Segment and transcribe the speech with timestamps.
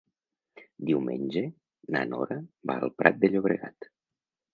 [0.89, 1.43] Diumenge
[1.95, 2.37] na Nora
[2.71, 3.89] va al Prat de Llobregat.